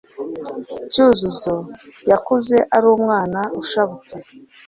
[0.91, 1.55] Cyuzuzo
[2.09, 4.15] yakuze ari umwana ushabutse,